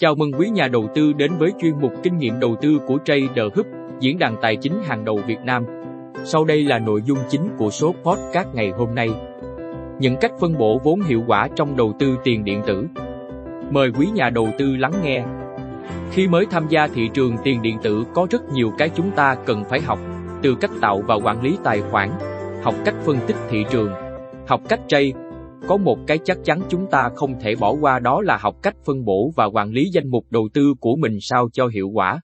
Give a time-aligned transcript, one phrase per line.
[0.00, 2.98] Chào mừng quý nhà đầu tư đến với chuyên mục kinh nghiệm đầu tư của
[3.04, 3.66] Trader Hub,
[4.00, 5.64] diễn đàn tài chính hàng đầu Việt Nam.
[6.24, 9.10] Sau đây là nội dung chính của số podcast ngày hôm nay.
[9.98, 12.86] Những cách phân bổ vốn hiệu quả trong đầu tư tiền điện tử.
[13.70, 15.24] Mời quý nhà đầu tư lắng nghe.
[16.12, 19.36] Khi mới tham gia thị trường tiền điện tử có rất nhiều cái chúng ta
[19.46, 19.98] cần phải học,
[20.42, 22.10] từ cách tạo và quản lý tài khoản,
[22.62, 23.90] học cách phân tích thị trường,
[24.46, 25.12] học cách trade,
[25.68, 28.76] có một cái chắc chắn chúng ta không thể bỏ qua đó là học cách
[28.84, 32.20] phân bổ và quản lý danh mục đầu tư của mình sao cho hiệu quả.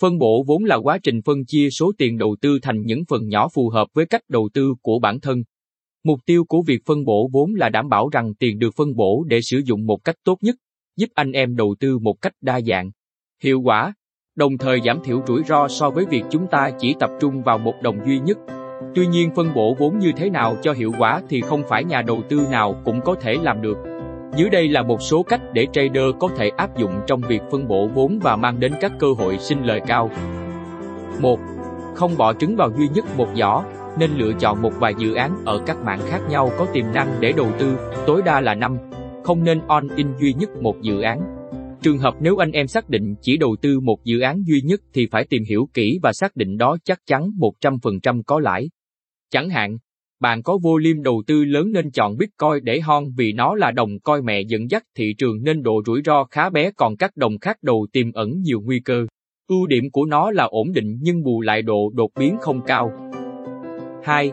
[0.00, 3.28] Phân bổ vốn là quá trình phân chia số tiền đầu tư thành những phần
[3.28, 5.42] nhỏ phù hợp với cách đầu tư của bản thân.
[6.04, 9.24] Mục tiêu của việc phân bổ vốn là đảm bảo rằng tiền được phân bổ
[9.28, 10.56] để sử dụng một cách tốt nhất,
[10.96, 12.90] giúp anh em đầu tư một cách đa dạng,
[13.42, 13.94] hiệu quả,
[14.36, 17.58] đồng thời giảm thiểu rủi ro so với việc chúng ta chỉ tập trung vào
[17.58, 18.38] một đồng duy nhất.
[18.94, 22.02] Tuy nhiên phân bổ vốn như thế nào cho hiệu quả thì không phải nhà
[22.02, 23.78] đầu tư nào cũng có thể làm được.
[24.36, 27.68] Dưới đây là một số cách để trader có thể áp dụng trong việc phân
[27.68, 30.10] bổ vốn và mang đến các cơ hội sinh lời cao.
[31.20, 31.40] 1.
[31.94, 33.62] Không bỏ trứng vào duy nhất một giỏ,
[33.98, 37.08] nên lựa chọn một vài dự án ở các mảng khác nhau có tiềm năng
[37.20, 38.76] để đầu tư, tối đa là 5.
[39.24, 41.20] Không nên on-in duy nhất một dự án.
[41.82, 44.80] Trường hợp nếu anh em xác định chỉ đầu tư một dự án duy nhất
[44.94, 48.68] thì phải tìm hiểu kỹ và xác định đó chắc chắn 100% có lãi.
[49.30, 49.78] Chẳng hạn,
[50.20, 54.00] bạn có volume đầu tư lớn nên chọn Bitcoin để hon vì nó là đồng
[54.00, 57.38] coi mẹ dẫn dắt thị trường nên độ rủi ro khá bé còn các đồng
[57.38, 59.06] khác đầu tiềm ẩn nhiều nguy cơ.
[59.48, 62.92] Ưu điểm của nó là ổn định nhưng bù lại độ đột biến không cao.
[64.04, 64.32] 2.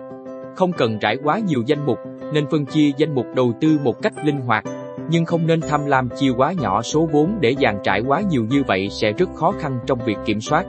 [0.56, 1.98] Không cần trải quá nhiều danh mục,
[2.34, 4.64] nên phân chia danh mục đầu tư một cách linh hoạt,
[5.10, 8.46] nhưng không nên tham lam chia quá nhỏ số vốn để dàn trải quá nhiều
[8.50, 10.66] như vậy sẽ rất khó khăn trong việc kiểm soát.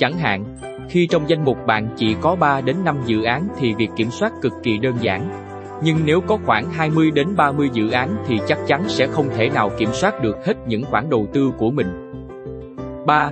[0.00, 0.56] Chẳng hạn,
[0.88, 4.10] khi trong danh mục bạn chỉ có 3 đến 5 dự án thì việc kiểm
[4.10, 5.30] soát cực kỳ đơn giản.
[5.84, 9.48] Nhưng nếu có khoảng 20 đến 30 dự án thì chắc chắn sẽ không thể
[9.48, 11.86] nào kiểm soát được hết những khoản đầu tư của mình.
[13.06, 13.30] 3.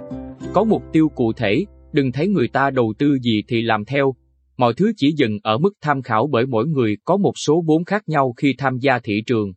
[0.52, 4.14] Có mục tiêu cụ thể, đừng thấy người ta đầu tư gì thì làm theo.
[4.56, 7.85] Mọi thứ chỉ dừng ở mức tham khảo bởi mỗi người có một số vốn
[7.85, 9.52] khác nhau khi tham gia thị trường.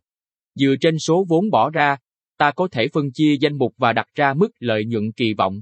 [0.54, 1.96] Dựa trên số vốn bỏ ra,
[2.38, 5.60] ta có thể phân chia danh mục và đặt ra mức lợi nhuận kỳ vọng.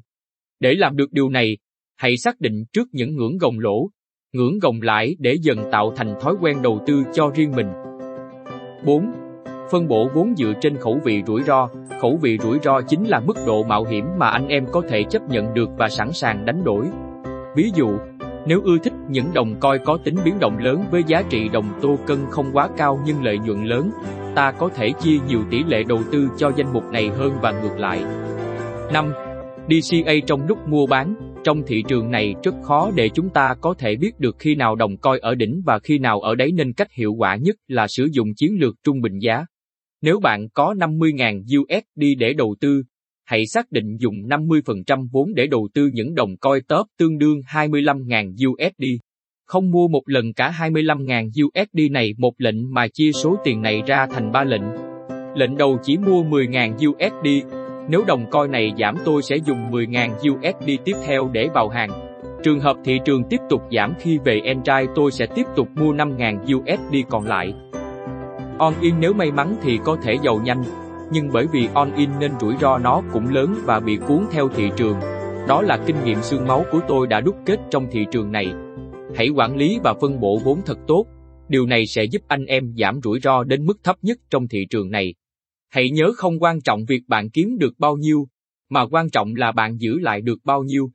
[0.61, 1.59] Để làm được điều này,
[1.97, 3.91] hãy xác định trước những ngưỡng gồng lỗ,
[4.33, 7.69] ngưỡng gồng lãi để dần tạo thành thói quen đầu tư cho riêng mình.
[8.85, 9.13] 4.
[9.71, 11.69] Phân bổ vốn dựa trên khẩu vị rủi ro.
[12.01, 15.03] Khẩu vị rủi ro chính là mức độ mạo hiểm mà anh em có thể
[15.11, 16.87] chấp nhận được và sẵn sàng đánh đổi.
[17.57, 17.99] Ví dụ,
[18.47, 21.79] nếu ưa thích những đồng coi có tính biến động lớn với giá trị đồng
[21.83, 23.91] tô cân không quá cao nhưng lợi nhuận lớn,
[24.35, 27.53] ta có thể chia nhiều tỷ lệ đầu tư cho danh mục này hơn và
[27.53, 28.05] ngược lại.
[28.93, 29.13] 5.
[29.69, 33.75] DCA trong lúc mua bán, trong thị trường này rất khó để chúng ta có
[33.79, 36.73] thể biết được khi nào đồng coi ở đỉnh và khi nào ở đáy nên
[36.73, 39.45] cách hiệu quả nhất là sử dụng chiến lược trung bình giá.
[40.03, 42.83] Nếu bạn có 50.000 USD để đầu tư,
[43.25, 47.41] hãy xác định dùng 50% vốn để đầu tư những đồng coi top tương đương
[47.53, 48.85] 25.000 USD.
[49.47, 53.83] Không mua một lần cả 25.000 USD này một lệnh mà chia số tiền này
[53.87, 54.63] ra thành 3 lệnh.
[55.35, 57.47] Lệnh đầu chỉ mua 10.000 USD,
[57.91, 61.91] nếu đồng coin này giảm tôi sẽ dùng 10.000 USD tiếp theo để vào hàng.
[62.43, 65.93] Trường hợp thị trường tiếp tục giảm khi về Enchai tôi sẽ tiếp tục mua
[65.93, 67.55] 5.000 USD còn lại.
[68.59, 70.63] On-in nếu may mắn thì có thể giàu nhanh,
[71.13, 74.71] nhưng bởi vì on-in nên rủi ro nó cũng lớn và bị cuốn theo thị
[74.77, 74.97] trường.
[75.49, 78.53] Đó là kinh nghiệm xương máu của tôi đã đúc kết trong thị trường này.
[79.17, 81.07] Hãy quản lý và phân bổ vốn thật tốt.
[81.49, 84.67] Điều này sẽ giúp anh em giảm rủi ro đến mức thấp nhất trong thị
[84.71, 85.15] trường này.
[85.71, 88.29] Hãy nhớ không quan trọng việc bạn kiếm được bao nhiêu,
[88.71, 90.91] mà quan trọng là bạn giữ lại được bao nhiêu.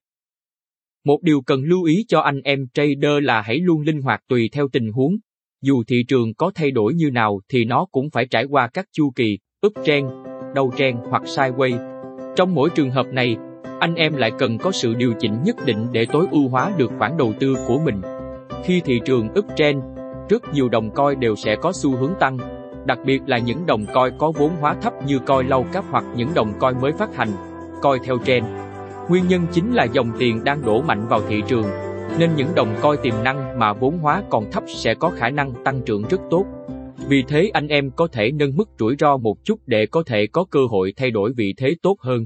[1.06, 4.50] Một điều cần lưu ý cho anh em trader là hãy luôn linh hoạt tùy
[4.54, 5.16] theo tình huống.
[5.62, 8.86] Dù thị trường có thay đổi như nào thì nó cũng phải trải qua các
[8.92, 9.38] chu kỳ,
[9.68, 10.08] uptrend,
[10.56, 11.96] downtrend hoặc sideways.
[12.36, 13.38] Trong mỗi trường hợp này,
[13.80, 16.92] anh em lại cần có sự điều chỉnh nhất định để tối ưu hóa được
[16.98, 18.02] khoản đầu tư của mình.
[18.64, 19.84] Khi thị trường uptrend,
[20.30, 22.38] rất nhiều đồng coi đều sẽ có xu hướng tăng,
[22.86, 26.04] đặc biệt là những đồng coi có vốn hóa thấp như coi lâu cấp hoặc
[26.16, 27.30] những đồng coi mới phát hành,
[27.82, 28.46] coi theo trend.
[29.10, 31.66] Nguyên nhân chính là dòng tiền đang đổ mạnh vào thị trường,
[32.20, 35.64] nên những đồng coi tiềm năng mà vốn hóa còn thấp sẽ có khả năng
[35.64, 36.46] tăng trưởng rất tốt.
[37.08, 40.28] Vì thế anh em có thể nâng mức rủi ro một chút để có thể
[40.28, 42.26] có cơ hội thay đổi vị thế tốt hơn.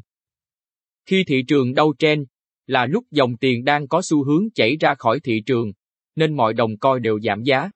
[1.06, 2.24] Khi thị trường đau trend,
[2.68, 5.72] là lúc dòng tiền đang có xu hướng chảy ra khỏi thị trường,
[6.16, 7.72] nên mọi đồng coi đều giảm giá.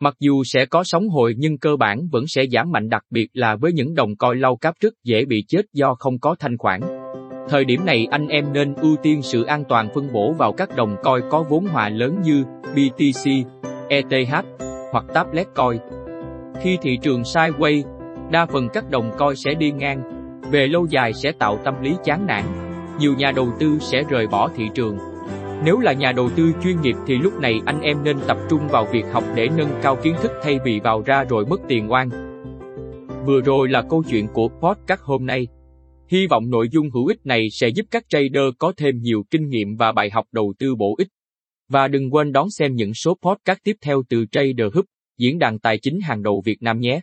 [0.00, 3.28] Mặc dù sẽ có sóng hồi nhưng cơ bản vẫn sẽ giảm mạnh đặc biệt
[3.32, 6.58] là với những đồng coi lau cáp rất dễ bị chết do không có thanh
[6.58, 6.80] khoản.
[7.48, 10.76] Thời điểm này anh em nên ưu tiên sự an toàn phân bổ vào các
[10.76, 12.44] đồng coi có vốn hòa lớn như
[12.74, 13.30] BTC,
[13.88, 14.44] ETH
[14.92, 15.80] hoặc Tablet Coin.
[16.62, 17.82] Khi thị trường sideways,
[18.30, 20.02] đa phần các đồng coi sẽ đi ngang,
[20.50, 22.44] về lâu dài sẽ tạo tâm lý chán nản.
[22.98, 24.98] Nhiều nhà đầu tư sẽ rời bỏ thị trường.
[25.64, 28.68] Nếu là nhà đầu tư chuyên nghiệp thì lúc này anh em nên tập trung
[28.68, 31.92] vào việc học để nâng cao kiến thức thay vì vào ra rồi mất tiền
[31.92, 32.08] oan.
[33.26, 35.46] Vừa rồi là câu chuyện của podcast hôm nay.
[36.08, 39.48] Hy vọng nội dung hữu ích này sẽ giúp các trader có thêm nhiều kinh
[39.48, 41.08] nghiệm và bài học đầu tư bổ ích.
[41.68, 44.84] Và đừng quên đón xem những số podcast tiếp theo từ Trader Hub,
[45.18, 47.00] diễn đàn tài chính hàng đầu Việt Nam nhé.